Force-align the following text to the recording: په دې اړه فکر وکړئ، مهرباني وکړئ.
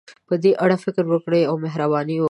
په 0.27 0.35
دې 0.43 0.51
اړه 0.63 0.77
فکر 0.85 1.03
وکړئ، 1.09 1.41
مهرباني 1.65 2.13
وکړئ. 2.15 2.19